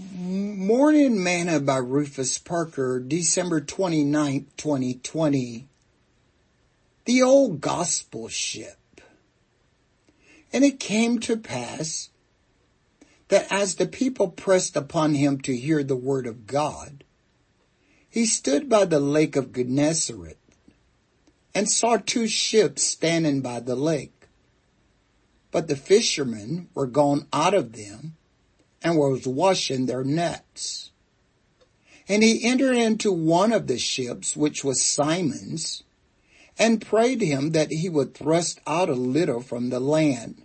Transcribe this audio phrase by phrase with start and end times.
[0.00, 5.66] Morning Manna by Rufus Parker, December 29, 2020.
[7.04, 8.78] The old gospel ship.
[10.54, 12.08] And it came to pass
[13.28, 17.04] that as the people pressed upon him to hear the word of God,
[18.08, 20.38] he stood by the lake of Gennesaret
[21.54, 24.28] and saw two ships standing by the lake.
[25.50, 28.16] But the fishermen were gone out of them
[28.82, 30.90] and was washing their nets.
[32.08, 35.84] And he entered into one of the ships, which was Simon's,
[36.58, 40.44] and prayed him that he would thrust out a little from the land.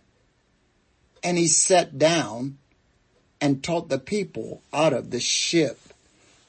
[1.24, 2.58] And he sat down
[3.42, 5.80] and taught the people out of the ship.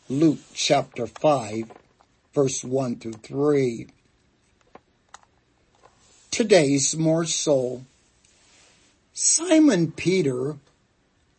[0.09, 1.71] Luke chapter 5
[2.37, 3.87] verse 1 through 3.
[6.31, 7.83] Today's more so.
[9.15, 10.57] Simon Peter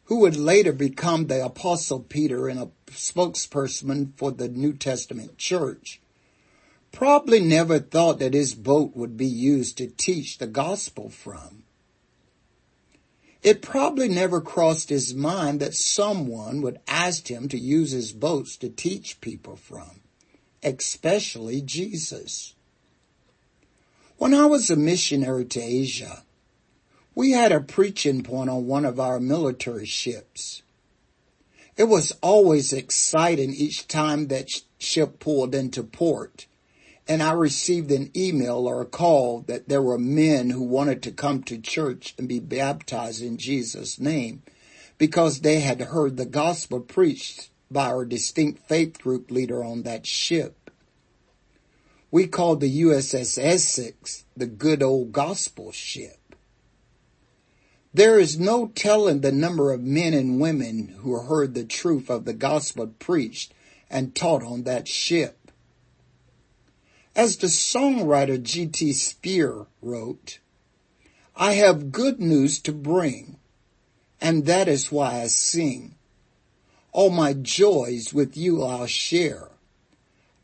[0.07, 5.99] who would later become the apostle Peter and a spokesperson for the New Testament church,
[6.93, 11.63] probably never thought that his boat would be used to teach the gospel from.
[13.43, 18.55] It probably never crossed his mind that someone would ask him to use his boats
[18.57, 20.01] to teach people from,
[20.63, 22.55] especially Jesus.
[24.17, 26.23] When I was a missionary to Asia,
[27.17, 30.61] we had a preaching point on one of our military ships.
[31.75, 36.45] It was always exciting each time that ship pulled into port
[37.07, 41.11] and I received an email or a call that there were men who wanted to
[41.11, 44.43] come to church and be baptized in Jesus name
[44.99, 50.05] because they had heard the gospel preached by our distinct faith group leader on that
[50.05, 50.69] ship.
[52.11, 56.26] We called the USS Essex the good old gospel ship.
[57.97, 62.25] There is no telling the number of men and women who heard the truth of
[62.25, 63.55] the gospel preached
[63.89, 65.51] and taught on that ship.
[67.15, 68.93] As the songwriter G.T.
[68.93, 70.37] Speer wrote,
[71.35, 73.39] I have good news to bring,
[74.21, 75.95] and that is why I sing.
[76.91, 79.49] All my joys with you I'll share.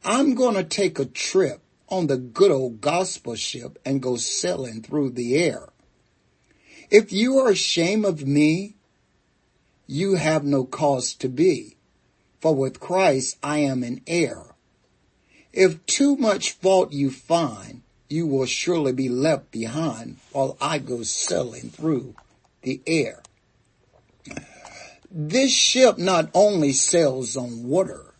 [0.04, 5.12] I'm gonna take a trip on the good old gospel ship and go sailing through
[5.12, 5.70] the air.
[6.94, 8.76] If you are ashamed of me,
[9.88, 11.76] you have no cause to be,
[12.40, 14.54] for with Christ I am an heir.
[15.52, 21.02] If too much fault you find, you will surely be left behind while I go
[21.02, 22.14] sailing through
[22.62, 23.24] the air.
[25.10, 28.14] This ship not only sails on water,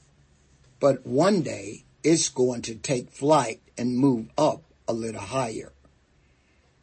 [0.80, 5.74] but one day it's going to take flight and move up a little higher.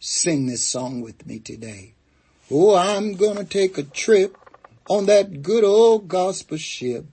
[0.02, 1.92] Sing this song with me today.
[2.50, 4.34] Oh, I'm gonna take a trip
[4.88, 7.04] on that good old gospel ship.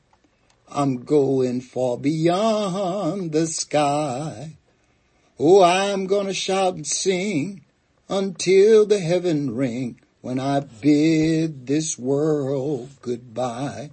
[0.69, 4.53] I'm going far beyond the sky.
[5.37, 7.65] Oh, I'm gonna shout and sing
[8.07, 13.89] until the heaven ring when I bid this world goodbye.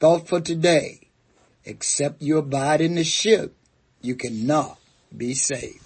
[0.00, 1.02] Thought for today,
[1.64, 3.54] except you abide in the ship,
[4.02, 4.76] you cannot
[5.16, 5.79] be saved.